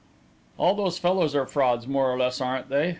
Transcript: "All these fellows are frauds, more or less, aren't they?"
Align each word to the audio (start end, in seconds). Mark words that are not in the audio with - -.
"All 0.57 0.73
these 0.73 0.97
fellows 0.97 1.35
are 1.35 1.45
frauds, 1.45 1.87
more 1.87 2.11
or 2.11 2.17
less, 2.17 2.41
aren't 2.41 2.69
they?" 2.69 2.89